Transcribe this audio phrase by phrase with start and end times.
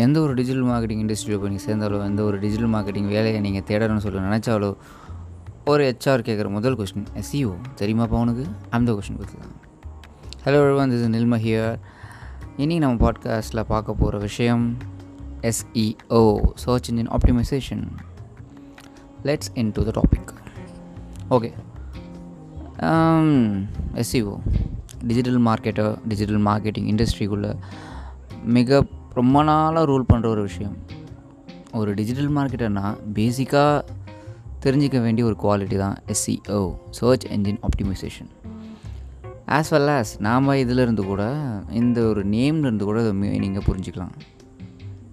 [0.00, 3.98] எந்த ஒரு digital marketing இண்டஸ்ட்ரியில் போய் நீங்கள் சேர்ந்தாலோ எந்த ஒரு டிஜிட்டல் மார்க்கெட்டிங் வேலையை நீங்கள் தேடணும்னு
[3.98, 4.70] சொல்லி நினச்சாலோ
[5.64, 8.44] ஒரு ஹெச்ஆர் கேட்குற முதல் கொஸ்டின் எஸ்இஓ தெரியுமாப்பா உனக்கு?
[8.70, 9.56] அந்த கொஸ்டின் பற்றி தான்
[10.44, 11.74] hello one this Nilma here
[12.56, 14.64] இன்றைக்கி நம்ம பாட்காஸ்ட்டில் பார்க்க போகிற விஷயம்
[15.42, 16.22] SEO
[16.64, 17.84] search engine optimization
[19.24, 20.30] let's into the topic
[21.30, 21.50] okay
[23.96, 24.34] SEO
[25.04, 27.52] digital marketer digital marketing இண்டஸ்ட்ரிக்குள்ளே
[28.50, 28.80] மிக
[29.20, 30.76] ரொம்ப நாளாக ரூல் பண்ணுற ஒரு விஷயம்.
[31.78, 33.82] ஒரு டிஜிட்டல் மார்க்கெட்டர்னால் பேசிக்காக
[34.64, 36.58] தெரிஞ்சிக்க வேண்டிய ஒரு குவாலிட்டி தான் SEO
[36.98, 38.30] search engine optimization
[39.56, 41.22] as well as நாம் இதிலிருந்து கூட
[41.80, 43.12] இந்த ஒரு நேம்லேருந்து கூட அதை
[43.44, 44.14] நீங்கள் புரிஞ்சுக்கலாம்.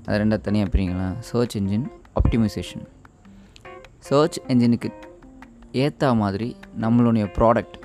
[0.06, 1.88] அது ரெண்டாக தனியாக பிரிங்களா சர்ச் என்ஜின்
[2.20, 2.86] ஆப்டிமைசேஷன்
[4.10, 4.92] சர்ச் என்ஜினுக்கு
[5.84, 6.50] ஏற்ற மாதிரி
[6.86, 7.78] நம்மளுடைய ப்ராடக்ட்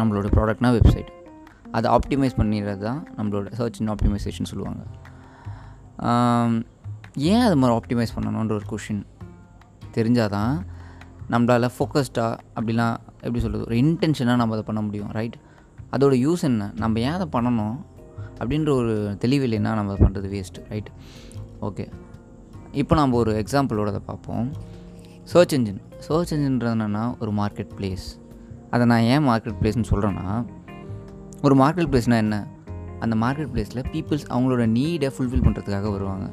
[0.00, 1.10] நம்மளோட ப்ராடக்ட்னா வெப்சைட்
[1.76, 4.84] அதை ஆப்டிமைஸ் பண்ணிடுறது தான் நம்மளோட சர்ச் இன் ஆப்டிமைசேஷன் சொல்லுவாங்க.
[7.16, 9.02] ஏன் அது மாதிரி ஆப்டிமைஸ் பண்ணணுன்ற ஒரு கொஷின்
[9.96, 10.66] தெரிஞ்சால் தான்
[11.30, 15.36] நம்மளால் ஃபோக்கஸ்டாக அப்படிலாம் எப்படி சொல்கிறது ஒரு இன்டென்ஷனாக நம்ம அதை பண்ண முடியும் ரைட்
[15.96, 16.72] அதோட யூஸ் என்ன?
[16.74, 17.76] நம்ம ஏன் அதை பண்ணணும்
[18.38, 20.90] அப்படின்ற ஒரு தெளிவில்லைன்னா நம்ம பண்ணுறது வேஸ்ட்டு ரைட்
[21.60, 21.92] ஓகே
[22.72, 24.52] இப்போ நம்ம ஒரு எக்ஸாம்பிளோட அதை பார்ப்போம்.
[25.22, 28.06] சர்ச் என்ஜின் சர்ச் என்ஜின்றது என்னென்னா ஒரு மார்க்கெட் பிளேஸ்
[28.70, 30.44] அதை நான் ஏன் மார்க்கெட் பிளேஸ்னு சொல்கிறேன்னா
[31.42, 32.36] ஒரு மார்க்கெட் பிளேஸ்னால் என்ன?
[33.02, 36.26] அந்த மார்க்கெட் பிளேஸில் பீப்புள்ஸ் அவங்களோட நீடை ஃபுல்ஃபில் பண்ணுறதுக்காக வருவாங்க.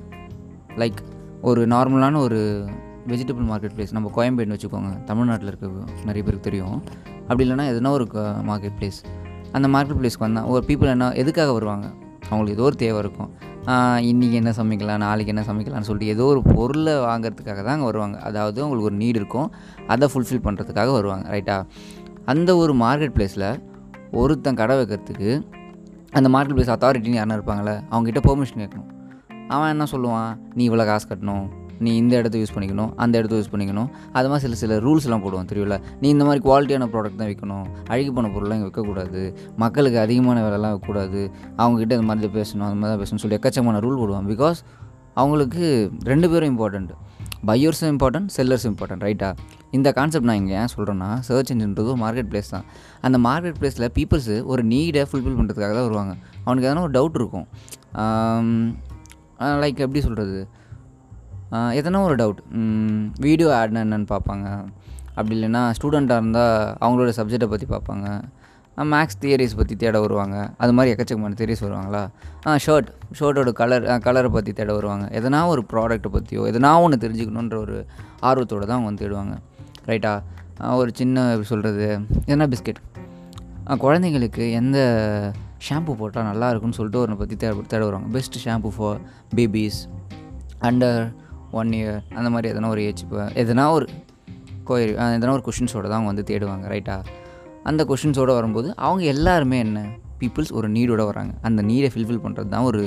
[0.82, 1.02] லைக்
[1.50, 2.40] ஒரு நார்மலான ஒரு
[3.12, 4.92] வெஜிடபிள் மார்க்கெட் பிளேஸ் நம்ம கோயம்பேடுன்னு வச்சுக்கோங்க.
[5.10, 5.68] தமிழ்நாட்டில் இருக்க
[6.10, 6.78] நிறைய பேருக்கு தெரியும்.
[7.28, 8.06] அப்படி இல்லைனா எதுனா ஒரு
[8.50, 9.00] மார்க்கெட் பிளேஸ்
[9.58, 11.88] அந்த மார்க்கெட் பிளேஸ்க்கு வந்தால் ஒரு பீப்புள் என்ன எதுக்காக வருவாங்க?
[12.30, 13.32] அவங்களுக்கு ஏதோ ஒரு தேவை இருக்கும்.
[14.10, 18.18] இன்றைக்கி என்ன சமைக்கலாம் நாளைக்கு என்ன சமைக்கலாம்னு சொல்லிட்டு ஏதோ ஒரு பொருளை வாங்குறதுக்காக தான் அங்கே வருவாங்க.
[18.28, 19.50] அதாவது அவங்களுக்கு ஒரு நீடு இருக்கும்.
[19.94, 21.58] அதை ஃபுல்ஃபில் பண்ணுறதுக்காக வருவாங்க ரைட்டா
[22.34, 23.50] அந்த ஒரு மார்க்கெட் பிளேஸில்
[24.22, 25.32] ஒருத்தன் கடை வைக்கிறதுக்கு
[26.18, 28.90] அந்த மார்க்கெட் பிளேஸ் அத்தாரிட்டின்னு யாரும் இருப்பாங்களே அவங்ககிட்ட பெர்மிஷன் கேட்கணும்.
[29.56, 30.32] அவன் என்ன சொல்லுவான்?
[30.58, 31.46] நீ இவ்வளோ காசு கட்டணும்
[31.86, 33.88] நீ இந்த இடத்த யூஸ் பண்ணிக்கணும் அந்த இடத்த யூஸ் பண்ணிக்கணும்.
[34.18, 38.12] அது மாதிரி சில சில ரூல்ஸ்லாம் போடுவான் தெரியல நீ இந்த மாதிரி குவாலிட்டியான ப்ராடக்ட் தான் விற்கணும் அழுகி
[38.18, 39.22] போன பொருள்லாம் இங்கே விற்கக்கூடாது
[39.64, 41.22] மக்களுக்கு அதிகமான விலைலாம் வைக்கக்கூடாது.
[41.62, 44.28] அவங்ககிட்ட இந்த மாதிரி பேசணும் அந்த மாதிரி தான் பேசணும் சொல்லி எக்கச்சக்கமான ரூல் போடுவான்.
[44.34, 44.62] பிகாஸ்
[45.22, 45.66] அவங்களுக்கு
[46.12, 46.94] ரெண்டு பேரும் இம்பார்ட்டண்ட்
[47.50, 49.32] பையர்ஸும் இம்பார்ட்டன்ட் செல்லர்ஸும் இம்பார்ட்டன்ட் ரைட்டா
[49.78, 52.66] இந்த கான்செப்ட் நான் இங்கே ஏன் சொல்கிறேன்னா சர்ச் இன்ஜின்றது ஒரு மார்க்கெட் பிளேஸ் தான்.
[53.08, 56.14] அந்த மார்க்கெட் பிளேஸில் பீப்புள்ஸு ஒரு நீடை ஃபுல்ஃபில் பண்ணுறதுக்காக தான் வருவாங்க.
[56.46, 57.48] அவனுக்கு எதனா ஒரு டவுட் இருக்கும்.
[59.64, 60.42] லைக் எப்படி சொல்கிறது
[61.80, 62.42] எதனா ஒரு டவுட்
[63.26, 64.48] வீடியோ ஆட்னா என்னென்னு பார்ப்பாங்க.
[65.16, 68.08] அப்படி இல்லைன்னா ஸ்டூடெண்ட்டாக இருந்தால் அவங்களோட சப்ஜெக்டை பற்றி பார்ப்பாங்க.
[68.78, 70.38] மேக்ஸ் தியரிஸ் பற்றி தேட வருவாங்க.
[70.64, 72.04] அது மாதிரி எக்கச்சக்கமான தியரிஸ் வருவாங்களா?
[72.66, 75.06] ஷர்ட் ஷர்ட்டோட கலர் கலரை பற்றி தேட வருவாங்க.
[75.20, 77.78] எதனா ஒரு ப்ராடக்ட்டை பற்றியோ எதனா ஒன்று தெரிஞ்சுக்கணுன்ற ஒரு
[78.30, 79.36] ஆர்வத்தோடு தான் அவங்க வந்து தேடுவாங்க.
[79.90, 80.14] ரைட்டா?
[80.82, 81.88] ஒரு சின்ன சொல்கிறது
[82.32, 82.82] எதனா பிஸ்கெட்.
[83.86, 84.78] குழந்தைங்களுக்கு எந்த
[85.68, 88.10] ஷாம்பு போட்டால் நல்லா இருக்குன்னு சொல்லிட்டு ஒரு பற்றி தேட தேட வருவாங்க.
[88.16, 89.00] Best shampoo for
[89.38, 89.80] babies
[90.70, 91.02] under
[91.60, 93.88] one year அந்த மாதிரி எதனா ஒரு ஏஜ் இப்போ எதனா ஒரு
[94.70, 96.96] கோயில் எதனா ஒரு கொஷின்ஸோடு தான் அவங்க வந்து தேடுவாங்க ரைட்டா?
[97.70, 99.80] அந்த கொஷின்ஸோடு வரும்போது அவங்க எல்லாருமே என்ன?
[100.22, 101.34] பீப்புள்ஸ் ஒரு நீடோடு வராங்க.
[101.48, 102.82] அந்த நீடை ஃபில்ஃபில் பண்ணுறது தான் ஒரு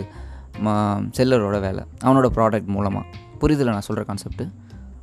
[1.18, 1.82] செல்லரோட வேலை.
[2.06, 3.04] அவனோட ப்ராடக்ட் மூலமாக
[3.40, 4.44] புரிதலை நான் சொல்கிற கான்செப்ட்டு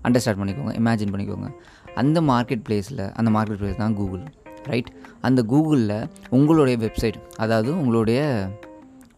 [0.07, 1.47] அண்டர்ஸ்டாண்ட் பண்ணிக்கோங்க இமேஜின் பண்ணிக்கோங்க.
[1.95, 4.23] அந்த மார்க்கெட் பிளேஸில் அந்த மார்க்கெட் பிளேஸ் தான் கூகுள்
[4.71, 4.89] ரைட்
[5.27, 5.97] அந்த கூகுளில்
[6.37, 8.21] உங்களுடைய வெப்சைட் அதாவது உங்களுடைய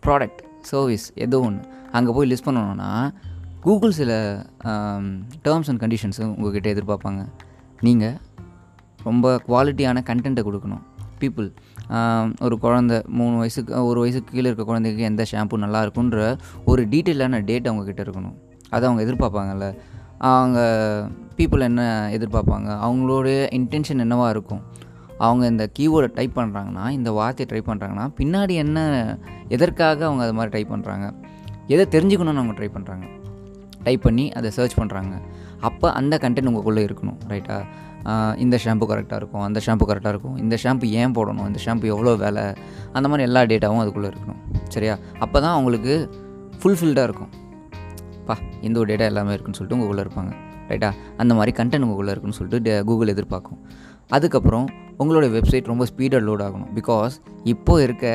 [0.06, 0.42] ப்ராடக்ட்
[0.72, 1.64] சர்வீஸ் ஏதோ ஒன்று
[1.98, 2.90] அங்கே போய் லிஸ்ட் பண்ணணுன்னா
[3.66, 4.12] கூகுள் சில
[5.46, 7.22] டேர்ம்ஸ் அண்ட் கண்டிஷன்ஸும் உங்கள்கிட்ட எதிர்பார்ப்பாங்க.
[7.86, 8.16] நீங்கள்
[9.08, 10.84] ரொம்ப குவாலிட்டியான கண்டென்ட்டை கொடுக்கணும்.
[11.22, 11.48] பீப்புள்
[12.46, 16.20] ஒரு குழந்த மூணு வயசுக்கு ஒரு வயசுக்கு கீழே இருக்க குழந்தைக்கு எந்த ஷாம்பு நல்லா இருக்குன்ற
[16.72, 18.36] ஒரு டீட்டெயிலான டேட் அவங்கக்கிட்ட இருக்கணும்.
[18.70, 19.68] அதை அவங்க எதிர்பார்ப்பாங்கல்ல.
[20.32, 20.60] அவங்க
[21.38, 21.84] பீப்புள் என்ன
[22.18, 22.70] எதிர்பார்ப்பாங்க?
[22.86, 24.64] அவங்களுடைய இன்டென்ஷன் என்னவாக இருக்கும்?
[25.26, 28.80] அவங்க இந்த கீவேர்டை டைப் பண்ணுறாங்கன்னா இந்த வார்த்தையை ட்ரை பண்ணுறாங்கன்னா பின்னாடி என்ன
[29.56, 31.08] எதற்காக அவங்க அது மாதிரி டைப் பண்ணுறாங்க
[31.74, 33.06] எதை தெரிஞ்சுக்கணும்னு அவங்க ட்ரை பண்ணுறாங்க
[33.86, 35.14] டைப் பண்ணி அதை சர்ச் பண்ணுறாங்க
[35.68, 37.58] அப்போ அந்த கண்டென்ட் உங்களுக்குள்ளே இருக்கணும் ரைட்டா
[38.44, 42.14] இந்த ஷாம்பு கரெக்டாக இருக்கும் அந்த ஷாம்பு கரெக்டாக இருக்கும் இந்த ஷாம்பு ஏன் போடணும் இந்த ஷாம்பு எவ்வளோ
[42.24, 42.44] வேலை?
[42.98, 44.42] அந்த மாதிரி எல்லா டேட்டாவும் அதுக்குள்ளே இருக்கணும்
[44.76, 44.96] சரியா?
[45.20, 45.96] அப்போ தான் அவங்களுக்கு
[46.60, 47.32] ஃபுல்ஃபில்டாக இருக்கும்.
[48.28, 48.36] பா
[48.68, 50.32] இந்த ஒரு டேட்டா எல்லாமே இருக்குன்னு சொல்லிட்டு உங்களுக்குள்ளே இருப்பாங்க.
[50.70, 50.90] ரைட்டா
[51.22, 53.60] அந்த மாதிரி கண்டென்ட் உங்களுக்குள்ளே இருக்குன்னு சொல்லிட்டு கூகுள் எதிர்பார்க்கும்.
[54.16, 54.68] அதுக்கப்புறம்
[55.02, 56.72] உங்களோட வெப்சைட் ரொம்ப ஸ்பீடாக லோட் ஆகணும்.
[56.80, 57.14] பிகாஸ்
[57.52, 58.06] இப்போது இருக்க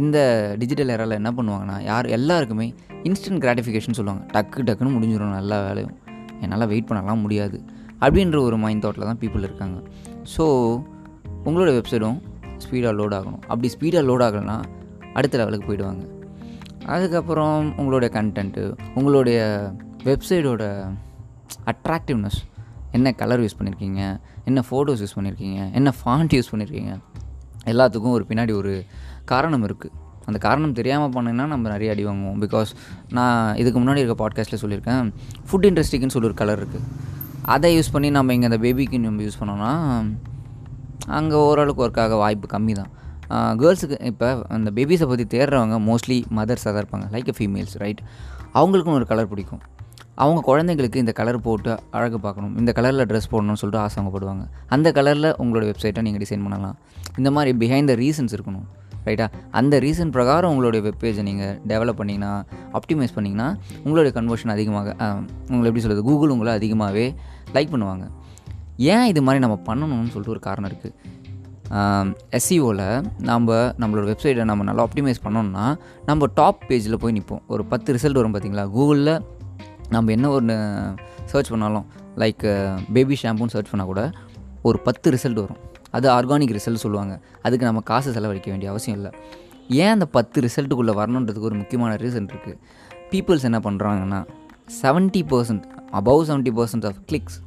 [0.00, 0.18] இந்த
[0.60, 2.66] டிஜிட்டல் ஏராவில் என்ன பண்ணுவாங்கன்னா யார் எல்லாருக்குமே
[3.08, 4.24] இன்ஸ்டன்ட் கிராட்டிஃபிகேஷன் சொல்லுவாங்க.
[4.34, 5.94] டக்கு டக்குன்னு முடிஞ்சிடும் நல்லா வேலையும்.
[6.44, 7.58] என்னால் வெயிட் பண்ணலாம் முடியாது.
[8.04, 9.78] அப்படின்ற ஒரு மைண்ட் தாட்டில் தான் பீப்புள் இருக்காங்க.
[10.34, 10.44] ஸோ
[11.48, 12.18] உங்களோட வெப்சைட்டும்
[12.64, 13.42] ஸ்பீடாக லோட் ஆகணும்.
[13.52, 14.58] அப்படி ஸ்பீடாக லோட் ஆகலைன்னா
[15.18, 16.04] அடுத்த லெவலுக்கு போயிடுவாங்க.
[16.86, 19.38] அதுக்கப்புறம் உங்களுடைய கண்டென்ட்டு உங்களுடைய
[20.04, 20.92] வெப்சைட்டோட
[21.66, 22.38] அட்ராக்டிவ்னஸ்
[22.92, 27.00] என்ன கலர் யூஸ் பண்ணியிருக்கீங்க என்ன ஃபோட்டோஸ் யூஸ் பண்ணியிருக்கீங்க என்ன ஃபாண்ட் யூஸ் பண்ணியிருக்கீங்க
[27.64, 28.86] எல்லாத்துக்கும் ஒரு பின்னாடி ஒரு
[29.24, 29.92] காரணம் இருக்குது
[30.26, 32.38] அந்த காரணம் தெரியாமல் பண்ணிங்கன்னா நம்ம நிறைய அடி வாங்குவோம்.
[32.40, 32.74] பிகாஸ்
[33.08, 35.12] நான் இதுக்கு முன்னாடி இருக்க பாட்காஸ்ட்டில் சொல்லியிருக்கேன்
[35.50, 36.84] ஃபுட் இண்டஸ்ட்ரிக்குன்னு சொல்லி ஒரு கலர் இருக்குது
[37.42, 40.02] அதை யூஸ் பண்ணி நம்ம இங்கே அந்த பேபிக்கு நம்ம யூஸ் பண்ணோன்னா
[41.06, 42.90] அங்கே ஓரளவுக்கு ஒர்க் ஆக வாய்ப்பு கம்மி தான்
[43.62, 48.02] கேர்ள்ஸுக்கு இப்போ அந்த பேபிஸை பற்றி தேடுறவங்க மோஸ்ட்லி மதர்ஸாக தான் இருப்பாங்க லைக் ஃபீமேல்ஸ் ரைட்
[48.60, 49.62] அவங்களுக்கும் ஒரு கலர் பிடிக்கும்.
[50.22, 52.54] அவங்க குழந்தைங்களுக்கு இந்த கலர் போட்டு அழகு பார்க்கணும்.
[52.60, 54.44] இந்த கலரில் ட்ரெஸ் போடணும்னு சொல்லிட்டு ஆசைப்படுவாங்க
[54.74, 56.76] அந்த கலரில் உங்களோட வெப்சைட்டை நீங்கள் டிசைன் பண்ணலாம்.
[57.20, 58.66] இந்த மாதிரி பிஹைண்ட் த ரீசன்ஸ் இருக்கணும்
[59.06, 59.26] ரைட்டா
[59.58, 62.32] அந்த ரீசன் பிரகாரம் உங்களுடைய வெப்பேஜை நீங்கள் டெவலப் பண்ணிங்கன்னா
[62.78, 63.48] ஆப்டிமைஸ் பண்ணிங்கன்னா
[63.84, 64.88] உங்களுடைய கன்வர்ஷன் அதிகமாக
[65.52, 67.06] உங்களை எப்படி சொல்கிறது கூகுள் உங்களை அதிகமாகவே
[67.56, 68.04] லைக் பண்ணுவாங்க.
[68.92, 70.94] ஏன் இது மாதிரி நம்ம பண்ணணும்னு சொல்லிட்டு ஒரு காரணம் இருக்குது
[71.70, 77.94] எஸ்சிஓவில் நம்ம நம்மளோட வெப்சைட்டை நம்ம நல்லா ஆப்டிமைஸ் பண்ணோம்னா நம்ம டாப் பேஜில் போய் நிற்போம் ஒரு பத்து
[77.94, 79.22] ரிசல்ட் வரும் பார்த்தீங்களா கூகுளில்
[79.88, 80.56] நம்ம என்ன ஒன்று
[81.24, 81.86] சர்ச் பண்ணாலும்
[82.16, 82.44] லைக்
[82.92, 84.10] பேபி ஷாம்புன்னு சர்ச் பண்ணால் கூட
[84.62, 85.56] ஒரு பத்து ரிசல்ட் வரும்.
[85.90, 87.20] அது ஆர்கானிக் ரிசல்ட் சொல்லுவாங்க.
[87.42, 89.20] அதுக்கு நம்ம காசு செலவழிக்க வேண்டிய அவசியம் இல்லை.
[89.68, 92.58] ஏன் அந்த பத்து ரிசல்ட்டுக்குள்ளே வரணுன்றதுக்கு ஒரு முக்கியமான ரீசன் இருக்குது
[93.10, 94.26] பீப்புள்ஸ் என்ன பண்ணுறாங்கன்னா
[94.82, 97.38] seventy percent above seventy percent of clicks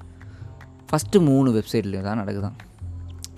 [0.90, 2.58] first மூணு வெப்சைட்டில் தான் நடக்குதான்.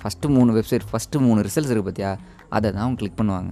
[0.05, 2.09] ஃபஸ்ட்டு மூணு வெப்சைட் ஃபஸ்ட்டு மூணு ரிசல்ட்ஸ் இருக்குது பார்த்தியா
[2.55, 3.51] அதை தான் அவங்க கிளிக் பண்ணுவாங்க.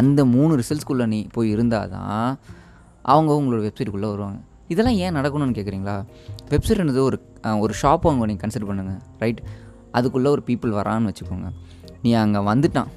[0.00, 2.28] அந்த மூணு ரிசல்ட்ஸ்குள்ளே நீ போய் இருந்தால் தான்
[3.12, 4.38] அவங்க உங்களோட வெப்சைட்டுக்குள்ளே வருவாங்க.
[4.72, 5.96] இதெல்லாம் ஏன் நடக்கணும்னு கேட்குறீங்களா
[6.52, 7.18] வெப்சைட்ன்றது ஒரு
[7.64, 9.40] ஒரு ஷாப் அவங்க நீங்கள் கன்சிடர் பண்ணுங்கள் ரைட்
[9.98, 11.50] அதுக்குள்ளே ஒரு பீப்புள் வரான்னு வச்சுக்கோங்க.
[12.04, 12.90] நீ அங்கே வந்துட்டான்.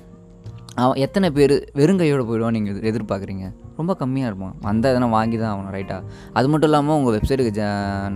[0.82, 3.46] அவன் எத்தனை பேர் வெறுங்கையோடு போயிடுவான் நீங்கள் எதிர்பார்க்குறீங்க.
[3.80, 4.54] ரொம்ப கம்மியாக இருப்பான்.
[4.68, 6.02] வந்தால் எதனா வாங்கி தான் ஆகணும் ரைட்டாக
[6.38, 7.64] அது மட்டும் இல்லாமல் உங்கள் வெப்சைட்டுக்கு ஜ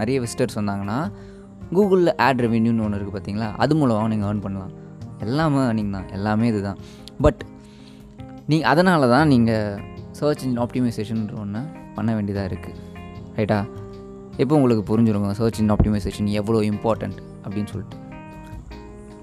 [0.02, 1.00] நிறைய விசிட்டர்ஸ் வந்தாங்கன்னா
[1.74, 4.72] கூகுளில் ஆட் ரெவென்யூன்னு ஒன்று இருக்குது பார்த்தீங்களா அது மூலமாக நீங்கள் ஏர்ன் பண்ணலாம்.
[5.20, 6.10] எல்லாமே ஏர்னிங் தான்.
[6.10, 6.78] எல்லாமே இதுதான்.
[7.22, 7.46] பட்
[8.48, 9.82] நீ அதனால தான் நீங்கள்
[10.12, 11.62] சர்ச் இன்ஜின் ஆப்டிமைசேஷன் ஒன்று
[11.96, 12.78] பண்ண வேண்டியதாக இருக்குது
[13.36, 13.66] ரைட்டா
[14.38, 17.98] இப்போ உங்களுக்கு புரிஞ்சிருங்க சர்ச் இன்ஜின் ஆப்டிமைசேஷன் எவ்வளோ இம்பார்ட்டண்ட் அப்படின்னு சொல்லிட்டு?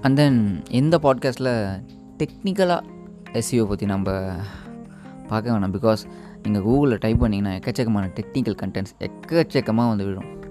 [0.01, 1.81] அண்ட் தென் இந்த பாட்காஸ்ட்டில்
[2.17, 2.81] டெக்னிக்கலாக
[3.33, 4.11] எஸ்சிஓ பற்றி நம்ம
[5.27, 5.75] பார்க்க வேணாம்.
[5.77, 6.01] பிகாஸ்
[6.43, 10.42] நீங்கள் கூகுளில் டைப் பண்ணிங்கன்னா எக்கச்சக்கமான டெக்னிக்கல் கண்டென்ட்ஸ் எக்கச்சக்கமாக வந்து விழும்.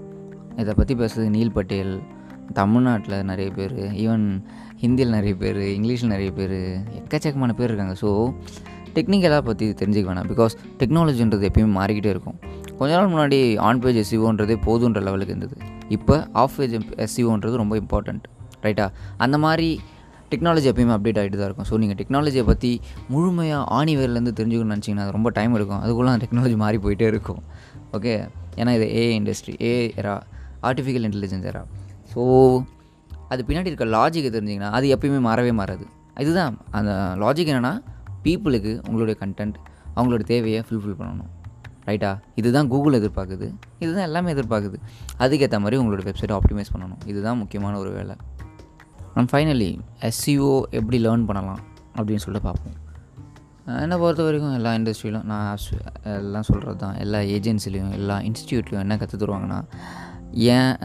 [0.61, 1.93] இதை பற்றி பேசுறது நீல் பட்டேல்
[2.59, 4.25] தமிழ்நாட்டில் நிறைய பேர் ஈவன்
[4.83, 6.57] ஹிந்தியில் நிறைய பேர் இங்கிலீஷில் நிறைய பேர்
[6.99, 7.95] எக்கச்சக்கமான பேர் இருக்காங்க.
[8.03, 8.09] ஸோ
[8.95, 10.27] டெக்னிக்கலாக பற்றி தெரிஞ்சுக்க வேணாம்.
[10.31, 12.37] பிகாஸ் டெக்னாலஜின்றது எப்பயுமே மாறிக்கிட்டே இருக்கும்.
[12.79, 15.55] கொஞ்ச நாள் முன்னாடி ஆன் பேஜ் எஸ்சிஓன்றதே போதுன்ற லெவலுக்கு இருந்தது.
[15.97, 18.25] இப்போ ஆஃப் பேஜ் எஸ்சிஓன்றது ரொம்ப இம்பார்ட்டண்ட்
[18.65, 18.85] ரைட்டா
[19.25, 19.69] அந்த மாதிரி
[20.31, 21.67] டெக்னாலஜி எப்பயுமே அப்டேட் ஆகிட்டு தான் இருக்கும்.
[21.71, 22.71] ஸோ நீங்கள் டெக்னாலஜியை பற்றி
[23.13, 25.81] முழுமையாக ஆணிவேர்லேருந்து தெரிஞ்சுக்கணும்னு நினச்சிங்கன்னா அது ரொம்ப டைம் எடுக்கும்.
[25.83, 27.41] அதுக்குள்ளே டெக்னாலஜி மாறி போயிட்டே இருக்கும்.
[27.97, 28.13] ஓகே
[28.61, 29.73] ஏன்னா இது a industry a
[30.69, 31.63] artificial intelligence era
[32.13, 32.21] so
[33.31, 35.85] அது பின்னாடி இருக்க லாஜிக்கை தெரிஞ்சிங்கன்னா அது எப்பயுமே மாறவே மாறாது.
[36.23, 36.91] இதுதான் அந்த
[37.23, 37.73] லாஜிக் என்னென்னா
[38.25, 39.55] பீப்புளுக்கு உங்களுடைய கண்டென்ட்
[39.95, 41.31] அவங்களோட தேவையை ஃபுல்ஃபில் பண்ணணும்.
[41.87, 43.47] ரைட்டா இதுதான் கூகுள் எதிர்பார்க்குது.
[43.83, 44.77] இதுதான் எல்லாமே எதிர்பார்க்குது.
[45.23, 47.01] அதுக்கேற்ற மாதிரி உங்களோட வெப்சைட்டை ஆப்டிமைஸ் பண்ணணும்.
[47.11, 48.15] இதுதான் முக்கியமான ஒரு வேலை.
[49.17, 49.71] அண்ட் ஃபைனலி
[50.09, 51.61] எஸ்சிஓ எப்படி லேர்ன் பண்ணலாம்
[51.97, 52.77] அப்படின்னு சொல்லிட்டு பார்ப்போம்.
[53.83, 55.59] என்னை பொறுத்த வரைக்கும் எல்லா இண்டஸ்ட்ரியிலும் நான்
[56.13, 59.59] எல்லாம் சொல்கிறது தான் எல்லா ஏஜென்சிலையும் எல்லா இன்ஸ்டியூட்லையும் என்ன கற்று தருவாங்கன்னா
[60.33, 60.77] ஏன்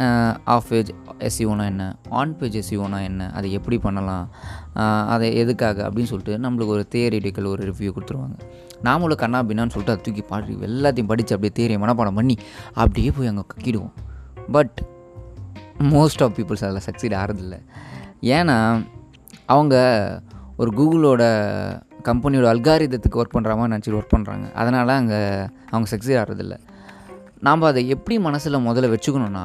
[0.44, 1.96] ஆஃப் பேஜ் எஸ்இஓனா என்ன?
[2.08, 3.30] ஆன் பேஜ் எஸ்இஓனா என்ன?
[3.32, 4.30] அதை எப்படி பண்ணலாம்?
[5.08, 5.88] அதை எதுக்காக?
[5.88, 8.36] அப்படின்னு சொல்லிட்டு நம்மளுக்கு ஒரு தேரிட்டிக்கல் ஒரு ரிவ்யூ கொடுத்துருவாங்க.
[8.84, 12.36] நாமளும் கண்ணா பின்னான்னு சொல்லிட்டு அதை தூக்கி பாடி எல்லாத்தையும் படித்து அப்படியே தேரியை மனப்பாடம் பண்ணி
[12.72, 13.92] அப்படியே போய் அங்கே கக்கிடுவோம்.
[14.52, 14.80] பட்
[15.78, 17.56] மோஸ்ட் ஆஃப் பீப்புள்ஸ் அதில் சக்சீட் ஆகிறதில்ல
[18.20, 18.86] ஏன்னா
[19.46, 19.76] அவங்க
[20.56, 21.22] ஒரு கூகுளோட
[22.04, 25.20] கம்பெனியோட அல்காரிதத்துக்கு ஒர்க் பண்ணுற மாதிரி நினச்சிட்டு ஒர்க் பண்ணுறாங்க அதனால் அங்கே
[25.70, 26.60] அவங்க சக்சீட் ஆகிறதில்ல
[27.46, 29.44] நாம் அதை எப்படி மனசில் முதல்ல வச்சுக்கணுன்னா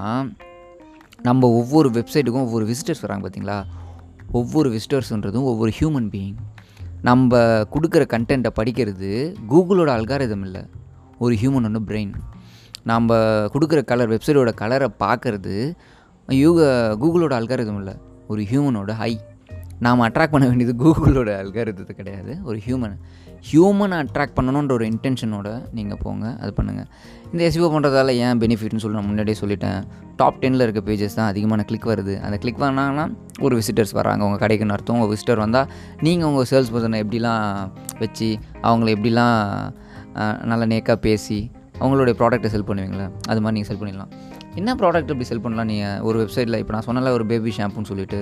[1.21, 3.57] நம்ம ஒவ்வொரு வெப்சைட்டுக்கும் ஒவ்வொரு விசிட்டர்ஸ் வராங்க பார்த்தீங்களா
[4.31, 6.37] ஒவ்வொரு விசிட்டர்ஸ்ன்றதும் ஒவ்வொரு ஹியூமன் பீயிங்
[7.01, 7.39] நம்ம
[7.73, 9.09] கொடுக்குற கண்டென்ட்டை படிக்கிறது
[9.49, 10.63] கூகுளோட அல்காரிதம் இல்லை.
[11.19, 12.13] ஒரு ஹியூமன் ஒன்று பிரெயின்
[12.83, 13.17] நம்ம
[13.53, 15.55] கொடுக்குற கலர் வெப்சைட்டோட கலரை பார்க்கறது
[16.27, 16.61] யூக
[17.01, 17.95] கூகுளோட அல்காரிதம் இல்லை.
[18.27, 19.13] ஒரு ஹியூமனோட ஹை
[19.79, 22.33] நாம் அட்ராக்ட் பண்ண வேண்டியது கூகுளோட அல்காரிதத்தை கிடையாது.
[22.43, 22.95] ஒரு ஹியூமன்
[23.47, 25.47] ஹியூமனை அட்ராக்ட் பண்ணணுன்ற ஒரு இன்டென்ஷனோட
[25.77, 26.87] நீங்கள் போங்க அது பண்ணுங்கள்
[27.31, 29.79] இந்த எஸ்இஓ பண்ணுறதால ஏன் பெனிஃபிட்னு சொல்லி நான் முன்னாடியே சொல்லிட்டேன்.
[30.19, 32.13] டாப் டெனில் இருக்க பேஜஸ் தான் அதிகமான கிளிக் வருது.
[32.25, 33.05] அந்த கிளிக் பண்ணாங்கன்னா
[33.45, 34.21] ஒரு விசிட்டர்ஸ் வராங்க.
[34.27, 34.97] உங்கள் கடைக்குன்னு அர்த்தம்?
[34.97, 35.67] உங்கள் விசிட்டர் வந்தால்
[36.07, 37.43] நீங்கள் உங்கள் சேல்ஸ் பர்சனை எப்படிலாம்
[38.03, 38.29] வச்சு
[38.69, 39.37] அவங்கள எப்படிலாம்
[40.51, 41.39] நல்லா நேக்காக பேசி
[41.81, 43.09] அவங்களுடைய ப்ராடக்ட்டை செல் பண்ணுவீங்களா?
[43.31, 44.11] அது மாதிரி நீங்கள் செல் பண்ணிடலாம்.
[44.59, 45.69] என்ன ப்ராடக்ட் இப்படி செல் பண்ணலாம்?
[45.73, 48.19] நீங்கள் ஒரு வெப்சைட்டில் இப்போ நான் சொன்னல ஒரு பேபி ஷாம்புன்னு சொல்லிட்டு.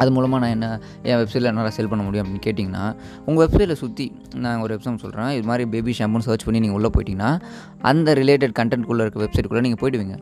[0.00, 0.66] அது மூலமாக நான் என்ன
[1.08, 2.84] என் வெப்சைட்டில் என்னால் செல் பண்ண முடியும் அப்படின்னு கேட்டிங்கன்னா
[3.28, 4.06] உங்கள் வெப்சைட்டில் சுற்றி
[4.44, 7.32] நான் ஒரு வெப்சைட் சொல்கிறேன் இது மாதிரி பேபி ஷாம்புன்னு சர்ச் பண்ணி நீங்கள் உள்ளே போயிட்டீங்கன்னா
[7.90, 10.16] அந்த ரிலேட்டட் கண்டென்ட்குள்ளே இருக்க வெப்சைட்டுக்குள்ளே நீங்கள் போயிடுவீங்க.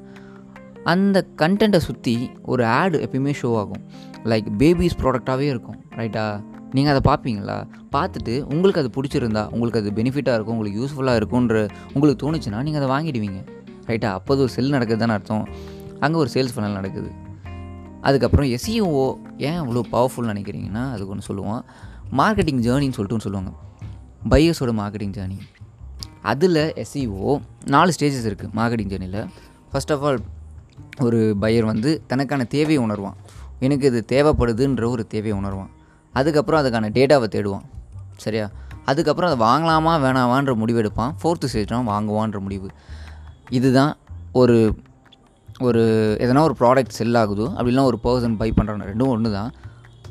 [0.92, 2.14] அந்த கண்டென்ட்டை சுற்றி
[2.52, 3.82] ஒரு ஆடு எப்பயுமே ஷோ ஆகும்.
[4.30, 6.24] லைக் பேபிஸ் ப்ராடக்டாகவே இருக்கும் ரைட்டா
[6.76, 7.56] நீங்கள் அதை பார்ப்பீங்களா?
[7.94, 11.56] பார்த்துட்டு உங்களுக்கு அது பிடிச்சிருந்தா உங்களுக்கு அது பெனிஃபிட்டாக இருக்கும் உங்களுக்கு யூஸ்ஃபுல்லாக இருக்கும்ன்ற
[11.94, 13.40] உங்களுக்கு தோணுச்சுன்னா நீங்கள் அதை வாங்கிடுவீங்க
[13.90, 15.46] ரைட்டா அப்போது ஒரு செல் நடக்குது தானே அர்த்தம்.
[16.04, 17.10] அங்கே ஒரு சேல்ஸ் ஃபனல் நடக்குது.
[18.00, 21.64] அதுக்கப்புறம் எஸ்இஓ ஏன் அவ்வளோ பவர்ஃபுல் நினைக்கிறீங்கன்னா அதுக்கு ஒன்று சொல்லுவோம்.
[22.12, 23.52] மார்க்கெட்டிங் ஜேர்னின்னு சொல்லிட்டு ஒன்று சொல்லுவாங்க.
[24.30, 25.38] பையர்ஸோட மார்க்கெட்டிங் ஜேர்னி
[26.22, 29.28] அதில் எஸ்இஓ நாலு ஸ்டேஜஸ் இருக்குது மார்க்கெட்டிங் ஜேர்னியில்
[29.72, 30.18] ஃபர்ஸ்ட் ஆஃப் ஆல்
[31.00, 33.12] ஒரு பையர் வந்து தனக்கான தேவையை உணர்வான்.
[33.58, 35.68] எனக்கு இது தேவைப்படுதுன்ற ஒரு தேவையை உணர்வான்.
[36.12, 37.62] அதுக்கப்புறம் அதுக்கான டேட்டாவை தேடுவான்.
[38.16, 38.50] சரியா?
[38.84, 41.16] அதுக்கப்புறம் அதை வாங்கலாமா வேணாமான்ற முடிவு எடுப்பான்.
[41.22, 42.68] ஃபோர்த்து ஸ்டேஜ் தான் வாங்குவான்ற முடிவு.
[43.50, 43.96] இதுதான்
[44.32, 44.74] ஒரு
[45.60, 45.82] ஒரு
[46.20, 49.50] எதனா ஒரு ப்ராடக்ட் செல் ஆகுதோ அப்படின்னா ஒரு பர்சன் பை பண்ணுறாங்க ரெண்டும் ஒன்று தான்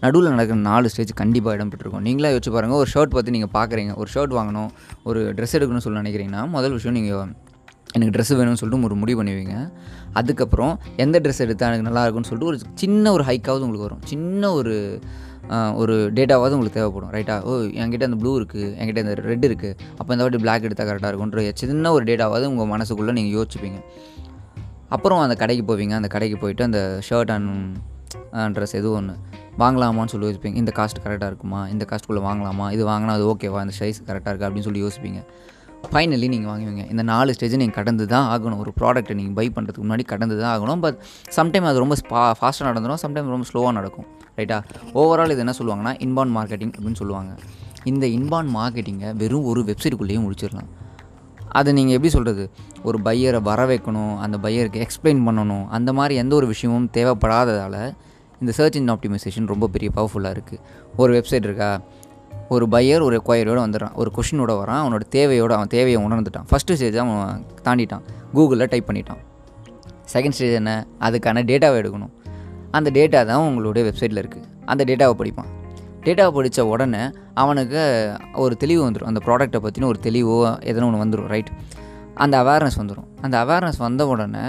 [0.04, 3.94] நடுவில் நடக்கிற நாலு ஸ்டேஜ் கண்டிப்பாக இடம் பெற்றிருக்கும் நீங்களே யோசிச்சு பாருங்கள் ஒரு ஷர்ட் பற்றி நீங்கள் பார்க்குறீங்க
[3.96, 4.70] ஒரு ஷர்ட் வாங்கணும்
[5.04, 7.32] ஒரு ட்ரெஸ் எடுக்கணும்னு சொல்லி நினைக்கிறீங்கன்னா முதல் விஷயம் நீங்கள்
[7.96, 9.56] எனக்கு ட்ரெஸ் வேணும்னு சொல்லிட்டு ஒரு முடிவு பண்ணுவீங்க
[10.14, 14.04] அதுக்கப்புறம் எந்த ட்ரெஸ் எடுத்தால் எனக்கு நல்லா இருக்கும்னு சொல்லிட்டு ஒரு சின்ன ஒரு ஹைக்காவது உங்களுக்கு வரும்.
[14.06, 15.02] சின்ன ஒரு
[15.76, 17.52] ஒரு டேட்டாவாவது உங்களுக்கு தேவைப்படும் ரைட்டா ஓ
[17.82, 21.44] என்கிட்ட அந்த ப்ளூ இருக்குது என்கிட்ட இந்த ரெட் இருக்குது அப்போ இந்த வாட்டி பிளாக் எடுத்தால் கரெக்டாக இருக்கும்ன்ற
[21.62, 23.80] சின்ன ஒரு டேட்டாவாவது உங்கள் மனசுக்குள்ளே நீங்கள் யோசிச்சுப்பீங்க.
[24.96, 29.14] அப்புறம் அந்த கடைக்கு போவீங்க அந்த கடைக்கு போயிட்டு அந்த ஷர்ட் அண்ட் ட்ரெஸ் எது ஒன்று
[29.62, 30.58] வாங்கலாமான்னு சொல்லி யோசிப்பீங்க.
[30.62, 31.62] இந்த காஸ்ட் கரெக்டாக இருக்குமா?
[31.74, 32.66] இந்த காஸ்ட்டுக்குள்ளே வாங்கலாமா?
[32.76, 34.48] இது வாங்கினா அது ஓகேவா இந்த சைஸ் கரெக்டாக இருக்கா?
[34.48, 35.22] அப்படின்னு சொல்லி யோசிப்பீங்க.
[35.92, 36.84] ஃபைனலி நீங்கள் வாங்குவீங்க.
[36.94, 38.60] இந்த நாலு ஸ்டேஜ் நீங்கள் கடந்து தான் ஆகணும்.
[38.64, 40.82] ஒரு ப்ராடக்ட்டை நீங்கள் பை பண்ணுறதுக்கு முன்னாடி கடந்து தான் ஆகணும்.
[40.86, 40.98] பட்
[41.38, 44.08] சம்டைம் அது ரொம்ப ஸ்பா ஃபாஸ்ட்டாக நடந்துடும் சம்டைம் ரொம்ப ஸ்லோவாக நடக்கும்.
[44.40, 44.58] ரைட்டா
[45.02, 47.34] ஓவரால் இது என்ன சொல்லுவாங்கன்னா இன்பான் மார்க்கெட்டிங் அப்படின்னு சொல்லுவாங்க.
[47.92, 50.70] இந்த இன்பான் மார்க்கெட்டிங்கை வெறும் ஒரு வெப்சைட்டுக்குள்ளேயே முடிச்சிடலாம்.
[51.58, 52.50] அதை நீங்கள் எப்படி சொல்கிறது
[52.84, 57.96] ஒரு பையரை வர வைக்கணும் அந்த பையருக்கு எக்ஸ்பிளைன் பண்ணணும் அந்த மாதிரி எந்த ஒரு விஷயமும் தேவைப்படாததால்
[58.40, 60.60] இந்த சர்ச் இன் ஆப்டிமைசேஷன் ரொம்ப பெரிய பவர்ஃபுல்லாக இருக்குது
[60.98, 61.82] ஒரு வெப்சைட் இருக்கா?
[62.50, 63.94] ஒரு பையர் ஒரு கொயரோடு வந்துடுறான்.
[63.94, 64.80] ஒரு கொஷினோட வரான்.
[64.84, 66.46] அவனோட தேவையோட அவன் தேவையை உணர்ந்துட்டான்.
[66.52, 68.02] ஃபஸ்ட்டு ஸ்டேஜ் அவன் தாண்டிட்டான்.
[68.34, 69.22] கூகுளில் டைப் பண்ணிட்டான்.
[70.14, 70.88] செகண்ட் ஸ்டேஜ் என்ன?
[71.00, 72.12] அதுக்கான டேட்டாவை எடுக்கணும்.
[72.72, 75.67] அந்த டேட்டா தான் உங்களுடைய வெப்சைட்டில் இருக்குது அந்த டேட்டாவை படிப்பான்.
[76.08, 77.04] டேட்டாவை படித்த உடனே
[77.44, 77.82] அவனுக்கு
[78.44, 80.38] ஒரு தெளிவு வந்துடும் அந்த ப்ராடக்ட்டை பற்றின ஒரு தெளிவோ
[80.70, 81.52] எதனா ஒன்று வந்துடும் ரைட்
[82.24, 84.46] அந்த அவேர்னஸ் வந்துடும் அந்த அவேர்னஸ் வந்த உடனே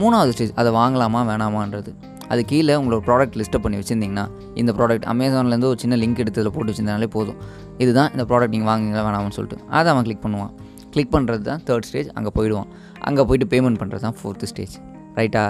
[0.00, 1.90] மூணாவது ஸ்டேஜ் அதை வாங்கலாமா வேணாமான்றது.
[2.32, 4.24] அது கீழே உங்களோட ப்ராடக்ட் லிஸ்ட்டை பண்ணி வச்சுருந்தீங்கன்னா
[4.60, 7.38] இந்த ப்ராடக்ட் அமேசான்லேருந்து ஒரு சின்ன லிங்க் எடுத்து அதில் போட்டு வச்சிருந்தாலே போதும்.
[7.82, 9.58] இதுதான் இந்த ப்ராடக்ட் நீங்கள் வாங்குங்களா வேணாமான்னு சொல்லிட்டு.
[9.78, 10.52] அதை அவன் கிளிக் பண்ணுவான்.
[10.94, 12.68] கிளிக் பண்ணுறது தான் தேர்ட் ஸ்டேஜ் அங்கே போயிடுவான்.
[13.08, 14.76] அங்கே போயிட்டு பேமெண்ட் பண்ணுறது தான் ஃபோர்த்து ஸ்டேஜ்
[15.18, 15.42] ரைட்டா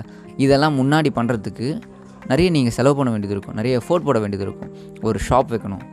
[0.45, 1.68] இதெல்லாம் முன்னாடி பண்ணுறதுக்கு
[2.30, 3.56] நிறைய நீங்கள் செலவு பண்ண வேண்டியது இருக்கும்.
[3.61, 4.73] நிறைய எஃபோர்ட் போட வேண்டியது இருக்கும்.
[5.09, 5.85] ஒரு ஷாப் வைக்கணும்.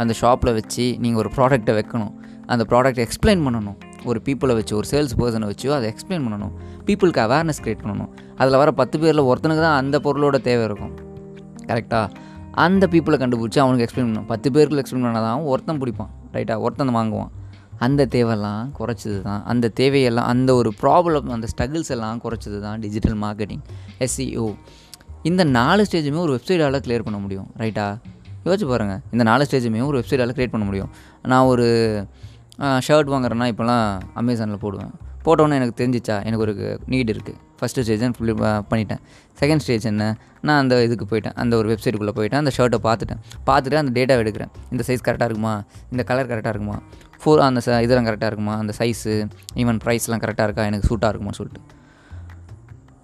[0.00, 2.12] அந்த ஷாப்பில் வச்சு நீங்கள் ஒரு ப்ராடக்ட்டை வைக்கணும்.
[2.52, 3.78] அந்த ப்ராடக்ட்டை எக்ஸ்பிளைன் பண்ணணும்.
[4.04, 6.52] ஒரு பீப்புளை வச்சு ஒரு சேல்ஸ் பர்சனை வச்சு அதை எக்ஸ்பிளைன் பண்ணணும்.
[6.86, 8.10] பீப்புளுக்கு அவேர்னஸ் க்ரியேட் பண்ணணும்.
[8.36, 10.94] அதில் வர பத்து பேரில் ஒருத்தனுக்கு தான் அந்த பொருளோட தேவை இருக்கும்.
[11.66, 12.06] கரெக்டாக
[12.66, 14.30] அந்த பீப்புளை கண்டுபிடிச்சி அவனுக்கு எக்ஸ்பிளைன் பண்ணணும்.
[14.32, 16.12] பத்து பேருக்கு எக்ஸ்பிளைன் பண்ணால் தான் ஒருத்தன் பிடிப்பான்.
[16.36, 17.30] ரைட்டா ஒருத்தன் வாங்குவான்.
[17.86, 23.16] அந்த தேவையெல்லாம் குறைச்சது தான் அந்த தேவையெல்லாம் அந்த ஒரு ப்ராப்ளம் அந்த ஸ்ட்ரகிள்ஸ் எல்லாம் குறைச்சது தான் டிஜிட்டல்
[23.22, 23.62] மார்க்கெட்டிங்
[24.06, 24.46] எஸ்சிஓ
[25.28, 27.86] இந்த நாலு ஸ்டேஜுமே ஒரு வெப்சைட்டால் க்ளியர் பண்ண முடியும் ரைட்டா
[28.44, 30.90] யோசிச்சு பாருங்கள் இந்த நாலு ஸ்டேஜுமே ஒரு வெப்சைட்டால் க்ரியேட் பண்ண முடியும்.
[31.30, 31.66] நான் ஒரு
[32.86, 33.84] ஷர்ட் வாங்குறேன்னா இப்போலாம்
[34.20, 34.92] அமேசானில் போடுவேன்.
[35.24, 36.16] போட்டோன்னே எனக்கு தெரிஞ்சிச்சா?
[36.28, 36.54] எனக்கு ஒரு
[36.92, 38.34] நீட் இருக்குது ஃபஸ்ட்டு ஸ்டேஜ் ஃபுல்லி
[38.70, 39.02] பண்ணிட்டேன்.
[39.40, 40.04] செகண்ட் ஸ்டேஜ் என்ன?
[40.46, 41.36] நான் அந்த இதுக்கு போயிட்டேன்.
[41.42, 42.42] அந்த ஒரு வெப்சைட்டுக்குள்ளே போயிட்டேன்.
[42.42, 43.20] அந்த ஷர்ட்டை பார்த்துட்டேன்.
[43.48, 44.52] பார்த்துட்டு அந்த டேட்டாவை எடுக்கிறேன்.
[44.70, 45.54] இந்த சைஸ் கரெக்டாக இருக்குமா?
[45.90, 46.78] இந்த கலர் கரெக்டாக இருக்குமா?
[47.22, 48.56] ஃபோர் அந்த ச இதெல்லாம் கரெக்டாக இருக்குமா?
[48.62, 49.12] அந்த சைஸு
[49.62, 50.64] ஈவன் ப்ரைஸ்லாம் கரெக்டாக இருக்கா?
[50.72, 51.78] எனக்கு சூட்டாக இருக்குமா சொல்லிட்டு.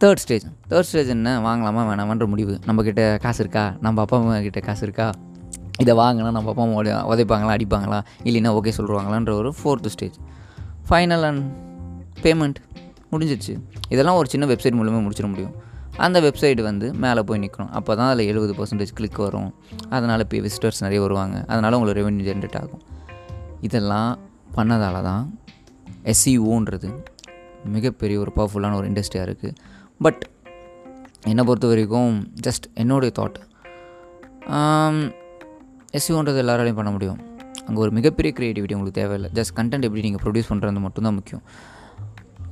[0.03, 1.31] தேர்ட் ஸ்டேஜ் தேர்ட் ஸ்டேஜ் என்ன?
[1.45, 1.83] வாங்கலாமா?
[1.91, 2.59] வேணாமான்ற முடிவு.
[2.67, 3.63] நம்மக்கிட்ட காசு இருக்கா?
[3.81, 5.11] நம்ம அப்பா அம்மா கிட்ட காசு இருக்கா?
[5.79, 6.81] இதை வாங்கினா நம்ம அப்பா அம்மா
[7.13, 7.53] உதைப்பாங்களா?
[7.57, 7.99] அடிப்பாங்களா?
[8.25, 10.17] இல்லைன்னா ஓகே சொல்லுவாங்களான்ற ஒரு fourth stage
[10.89, 11.45] final and
[12.23, 12.59] payment
[13.13, 13.55] முடிஞ்சிடுச்சு
[13.89, 15.55] இதெல்லாம் ஒரு சின்ன வெப்சைட் மூலமாக முடிச்சிட முடியும்.
[15.97, 17.71] அந்த வெப்சைட் வந்து மேலே போய் நிற்கணும்.
[17.79, 19.55] அப்போ தான் அதில் எழுபது பர்சன்டேஜ் கிளிக் வரும்.
[19.89, 21.45] அதனால் இப்போ விசிட்டர்ஸ் நிறைய வருவாங்க.
[21.49, 22.83] அதனால் உங்களுக்கு ரெவென்யூ ஜென்ரேட் ஆகும்.
[23.61, 24.19] இதெல்லாம்
[24.57, 25.25] பண்ணதால தான்
[26.13, 26.91] எஸ்சிஓன்றது
[27.77, 29.57] மிகப்பெரிய ஒரு பவர்ஃபுல்லான ஒரு இண்டஸ்ட்ரியாக இருக்குது
[30.05, 30.23] பட்
[31.31, 32.13] என்னை பொறுத்த வரைக்கும்
[32.47, 33.39] ஜஸ்ட் என்னுடைய தாட்
[35.99, 37.19] எஸ்யூன்றது எல்லாராலையும் பண்ண முடியும்.
[37.67, 39.29] அங்கே ஒரு மிகப்பெரிய க்ரியேட்டிவிட்டி உங்களுக்கு தேவையில்லை.
[39.39, 41.43] ஜஸ்ட் கண்டென்ட் எப்படி நீங்கள் ப்ரொடியூஸ் பண்ணுறது மட்டும்தான் முக்கியம்.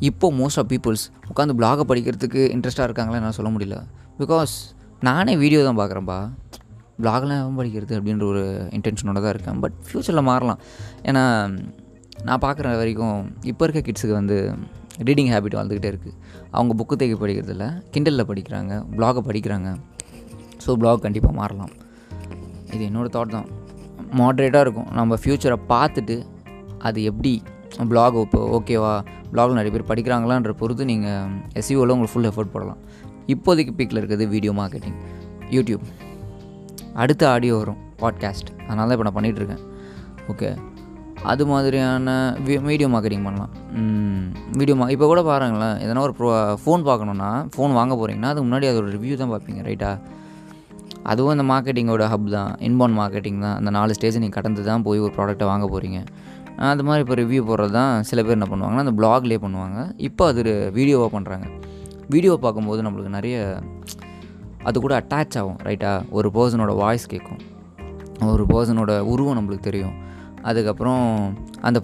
[0.08, 3.76] இப்போ மோஸ்ட் ஆஃப் பீப்புள்ஸ் உட்காந்து பிளாகை படிக்கிறதுக்கு இன்ட்ரெஸ்ட்டாக இருக்காங்களா என்னால் சொல்ல முடியல.
[4.22, 4.54] பிகாஸ்
[5.08, 6.18] நானே வீடியோ தான் பார்க்குறேன்ப்பா
[7.02, 8.42] பிளாக்லாம் எவன் படிக்கிறது அப்படின்ற ஒரு
[8.76, 9.58] இன்டென்ஷனோட தான் இருக்கேன்.
[9.64, 10.60] பட் ஃப்யூச்சரில் மாறலாம்.
[11.08, 11.24] ஏன்னா
[12.28, 13.18] நான் பார்க்குற வரைக்கும்
[13.50, 14.36] இப்போ இருக்க கிட்ஸுக்கு வந்து
[14.98, 16.14] ரீடிங் ஹேபிட் வந்துக்கிட்டே இருக்குது
[16.50, 19.76] அவங்க புக்கு தேக்கி படிக்கிறதில்ல கிண்டலில் படிக்கிறாங்க பிளாகை படிக்கிறாங்க.
[20.66, 21.72] ஸோ பிளாக் கண்டிப்பாக மாறலாம்.
[22.74, 23.48] இது என்னோடய தாட் தான்.
[24.20, 24.88] மாட்ரேட்டாக இருக்கும்.
[24.92, 26.22] நம்ம ஃப்யூச்சரை பார்த்துட்டு
[26.78, 27.42] அது எப்படி
[27.88, 28.92] பிளாக் இப்போ ஓகேவா
[29.32, 32.80] பிளாகில் நிறைய பேர் படிக்கிறாங்களான்ற பொறுத்து நீங்கள் எஸ்இஓவில் உங்களுக்கு ஃபுல் எஃபோர்ட் போடலாம்.
[33.26, 34.98] இப்போதைக்கு பீக்கில் இருக்கிறது வீடியோ மார்க்கெட்டிங்
[35.50, 35.84] யூடியூப்
[36.92, 39.62] அடுத்த ஆடியோ வரும் பாட்காஸ்ட் அதனால தான் இப்போ நான் பண்ணிகிட்ருக்கேன்
[40.28, 40.48] ஓகே
[41.32, 42.08] அது மாதிரியான
[42.68, 43.52] வீடியோ மார்க்கெட்டிங் பண்ணலாம்.
[44.58, 46.28] வீடியோ மா இப்போ கூட பாருங்களேன் எதனா ஒரு ப்ரோ
[46.62, 49.90] ஃபோன் பார்க்கணுன்னா ஃபோன் வாங்க போகிறீங்கன்னா அதுக்கு முன்னாடி அதோட ரிவ்யூ தான் பார்ப்பீங்க ரைட்டா
[51.12, 55.02] அதுவும் இந்த மார்க்கெட்டிங்கோட ஹப் தான் இன்பவுண்ட் மார்க்கெட்டிங் தான் அந்த நாலு ஸ்டேஜ் நீங்கள் கடந்து தான் போய்
[55.06, 56.00] ஒரு ப்ராடக்ட்டை வாங்க போகிறீங்க
[56.72, 59.78] அது மாதிரி இப்போ ரிவ்யூ போடுறது தான் சில பேர் என்ன பண்ணுவாங்கன்னா அந்த பிளாக்லேயே பண்ணுவாங்க.
[60.08, 60.42] இப்போ அது
[60.78, 61.46] வீடியோவாக பண்ணுறாங்க
[62.14, 63.36] வீடியோ பார்க்கும்போது நம்மளுக்கு நிறைய
[64.68, 67.40] அது கூட அட்டாச் ஆகும் ரைட்டாக ஒரு பர்சனோட வாய்ஸ் கேட்கும்
[68.34, 69.94] ஒரு பர்சனோட உருவம் நம்மளுக்கு தெரியும்.
[70.50, 71.02] அதுக்கப்புறம்
[71.68, 71.78] அந்த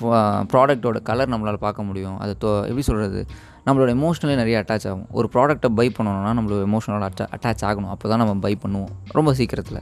[0.53, 2.17] ப்ராடக்ட்டோட கலர் நம்மளால் பார்க்க முடியும்.
[2.23, 3.21] அது தோ எப்படி சொல்கிறது
[3.67, 5.07] நம்மளோட எமோஷனலே நிறைய அட்டாச் ஆகும்.
[5.19, 7.91] ஒரு ப்ராடக்ட்டை பை பண்ணணும்னா நம்மளோட எமோஷனோட அட்டா அட்டாச் ஆகணும்.
[7.95, 8.93] அப்போ தான் நம்ம பை பண்ணுவோம்.
[9.19, 9.81] ரொம்ப சீக்கிரத்தில்.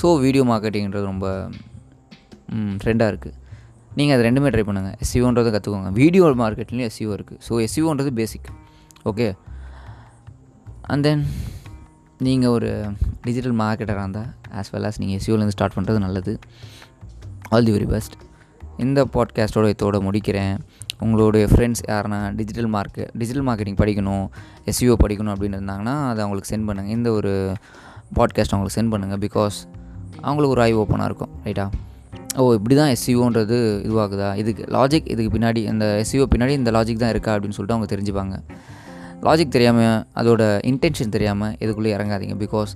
[0.00, 1.26] ஸோ வீடியோ மார்க்கெட்டிங்கிறது ரொம்ப
[2.82, 3.36] ட்ரெண்டாக இருக்குது
[3.98, 8.48] நீங்கள் அது ரெண்டுமே ட்ரை பண்ணுங்கள் எஸ்சிஓன்றதை கற்றுக்கோங்க வீடியோ மார்க்கெட்லேயும் எஸ்சிஓ இருக்குது ஸோ எஸ்சிஓன்றது பேசிக்
[9.10, 9.26] ஓகே
[10.92, 11.22] அண்ட் தென்
[12.26, 12.70] நீங்கள் ஒரு
[13.26, 14.30] டிஜிட்டல் மார்க்கெட்டராக இருந்தால்
[14.60, 16.34] ஆஸ் வெல் ஆஸ் நீங்கள் எஸ்சிஓலேருந்து ஸ்டார்ட் பண்ணுறது நல்லது.
[17.48, 18.12] ஆல் தி வெரி பெஸ்ட்
[18.76, 20.58] இந்த பாட்காஸ்ட்டோட இதோட முடிக்கிறேன்.
[21.00, 24.26] உங்களுடைய ஃப்ரெண்ட்ஸ் யாருன்னா டிஜிட்டல் மார்க்கெட் டிஜிட்டல் மார்க்கெட்டிங் படிக்கணும்
[24.66, 27.54] எஸ்யூஓ படிக்கணும் அப்படின்னு இருந்தாங்கன்னா அதை அவங்களுக்கு சென்ட் பண்ணுங்கள் இந்த ஒரு
[28.14, 29.56] பாட்காஸ்ட் அவங்களுக்கு சென்ட் பண்ணுங்கள் பிகாஸ்
[30.20, 31.66] அவங்களுக்கு ஒரு ஐ ஓப்பனாக இருக்கும் ரைட்டா
[32.36, 34.36] ஓ இப்படி தான் எஸ்சிஓன்றது இதுவாகுதா?
[34.36, 38.36] இதுக்கு லாஜிக் இதுக்கு பின்னாடி இந்த எஸ்சிஓ பின்னாடி இந்த லாஜிக் தான் இருக்கா அப்படின்னு சொல்லிட்டு அவங்க தெரிஞ்சுப்பாங்க.
[39.22, 42.72] லாஜிக் தெரியாமல் அதோட இன்டென்ஷன் தெரியாமல் இதுக்குள்ளே இறங்காதீங்க பிகாஸ்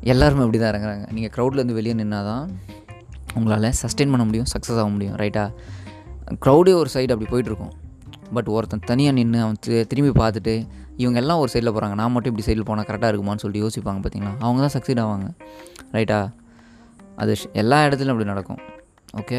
[0.00, 2.50] எல்லாருமே இப்படி தான் இறங்குறாங்க நீங்கள் க்ரௌட்லேருந்து வெளியே நின்னால் தான்
[3.38, 5.44] உங்களால் சஸ்டெயின் பண்ண முடியும் சக்ஸஸ் ஆக முடியும் ரைட்டா
[6.44, 7.72] க்ரௌடே ஒரு சைடு அப்படி போயிட்டுருக்கும்.
[8.36, 9.58] பட் ஒருத்தன் தனியாக நின்று அவன்
[9.90, 10.54] திரும்பி பார்த்துட்டு
[11.02, 14.32] இவங்க எல்லாம் ஒரு சைடில் போகிறாங்க நான் மட்டும் இப்படி சைடில் போனால் கரெக்டாக இருக்குமான்னு சொல்லிட்டு யோசிப்பாங்க பார்த்தீங்களா
[14.44, 15.28] அவங்க தான் சக்சீட் ஆவாங்க
[15.96, 16.18] ரைட்டா
[17.22, 18.60] அது எல்லா இடத்துலையும் அப்படி நடக்கும்.
[19.20, 19.38] ஓகே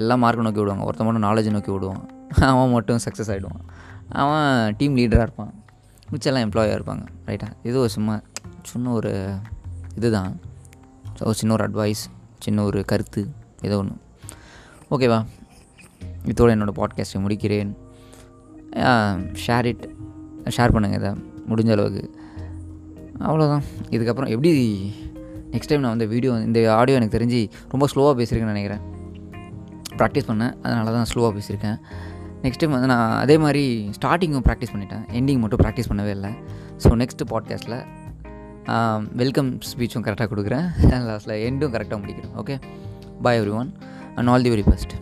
[0.00, 2.04] எல்லாம் மார்க் நோக்கி விடுவாங்க ஒருத்தன் மட்டும் நாலேஜ் நோக்கி விடுவான்
[2.50, 3.62] அவன் மட்டும் சக்ஸஸ் ஆகிடுவான்
[4.22, 5.52] அவன் டீம் லீடராக இருப்பான்.
[6.12, 8.14] மிச்செல்லாம் எம்ப்ளாயாக இருப்பாங்க ரைட்டா இது ஒரு சும்மா
[8.70, 9.12] சின்ன ஒரு
[9.98, 10.32] இதுதான்.
[11.18, 12.02] ஸோ சின்ன ஒரு அட்வைஸ்
[12.48, 13.22] சின்ன ஒரு கருத்து
[13.66, 13.96] ஏதோ ஒன்று
[14.94, 15.18] ஓகேவா
[16.30, 17.70] இதோட என்னோடய பாட்காஸ்ட்டை முடிக்கிறேன்.
[19.44, 19.84] ஷேர் இட்
[20.56, 21.10] ஷேர் பண்ணுங்கள் இதை.
[21.50, 22.02] முடிஞ்ச அளவுக்கு.
[23.28, 23.64] அவ்வளோதான்
[23.94, 24.52] இதுக்கப்புறம் எப்படி
[25.52, 27.40] நெக்ஸ்ட் டைம் நான் வந்து வீடியோ இந்த ஆடியோ எனக்கு தெரிஞ்சு
[27.72, 28.82] ரொம்ப ஸ்லோவாக பேசியிருக்கேன்னு நினைக்கிறேன்.
[30.00, 30.54] ப்ராக்டிஸ் பண்ணேன்.
[30.66, 31.78] அதனால தான் ஸ்லோவாக பேசியிருக்கேன்.
[32.44, 33.64] நெக்ஸ்ட் டைம் வந்து நான் அதே மாதிரி
[33.98, 35.04] ஸ்டார்டிங்கும் ப்ராக்டிஸ் பண்ணிட்டேன்.
[35.20, 36.32] எண்டிங் மட்டும் ப்ராக்டிஸ் பண்ணவே இல்லை.
[36.84, 37.78] ஸோ நெக்ஸ்ட் பாட்காஸ்ட்டில்
[39.20, 40.66] வெல்கம் ஸ்பீச்சும் கரெக்டாக கொடுக்குறேன்.
[41.08, 42.54] லாஸ்ட்டில் எண்டும் கரெக்டாக முடிக்கிறேன் okay
[43.22, 43.70] bye everyone
[44.14, 44.92] and all the very best